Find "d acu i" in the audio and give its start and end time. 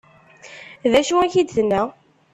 0.91-1.27